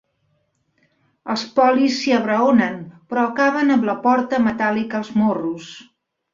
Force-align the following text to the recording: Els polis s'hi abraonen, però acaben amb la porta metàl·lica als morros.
Els 1.33 1.43
polis 1.59 1.99
s'hi 1.99 2.15
abraonen, 2.21 2.81
però 3.13 3.27
acaben 3.29 3.77
amb 3.77 3.89
la 3.93 3.97
porta 4.09 4.43
metàl·lica 4.49 5.03
als 5.05 5.17
morros. 5.23 5.73